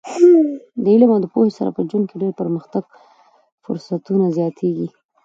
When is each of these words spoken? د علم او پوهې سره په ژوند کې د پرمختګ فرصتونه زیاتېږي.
د 0.83 0.85
علم 0.93 1.09
او 1.13 1.31
پوهې 1.33 1.51
سره 1.57 1.69
په 1.75 1.81
ژوند 1.89 2.05
کې 2.09 2.15
د 2.19 2.23
پرمختګ 2.39 2.83
فرصتونه 3.63 4.25
زیاتېږي. 4.37 4.87